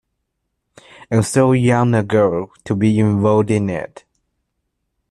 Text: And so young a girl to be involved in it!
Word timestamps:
And 1.11 1.23
so 1.23 1.51
young 1.51 1.93
a 1.93 2.01
girl 2.01 2.49
to 2.63 2.73
be 2.75 2.97
involved 2.97 3.51
in 3.51 3.69
it! 3.69 4.03